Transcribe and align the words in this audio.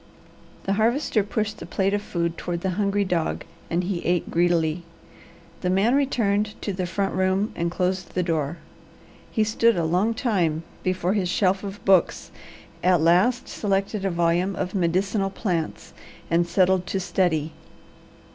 The 0.63 0.73
Harvester 0.73 1.21
pushed 1.23 1.59
the 1.59 1.65
plate 1.67 1.93
of 1.93 2.01
food 2.01 2.35
toward 2.35 2.61
the 2.61 2.71
hungry 2.71 3.05
dog 3.05 3.43
and 3.69 3.83
he 3.83 4.03
ate 4.03 4.31
greedily. 4.31 4.81
The 5.61 5.69
man 5.69 5.93
returned 5.93 6.59
to 6.63 6.73
the 6.73 6.87
front 6.87 7.13
room 7.13 7.51
and 7.55 7.69
closed 7.69 8.15
the 8.15 8.23
door. 8.23 8.57
He 9.29 9.43
stood 9.43 9.77
a 9.77 9.85
long 9.85 10.15
time 10.15 10.63
before 10.81 11.13
his 11.13 11.29
shelf 11.29 11.63
of 11.63 11.85
books, 11.85 12.31
at 12.83 12.99
last 12.99 13.47
selected 13.47 14.03
a 14.03 14.09
volume 14.09 14.55
of 14.55 14.73
"Medicinal 14.73 15.29
Plants" 15.29 15.93
and 16.31 16.47
settled 16.47 16.87
to 16.87 16.99
study. 16.99 17.51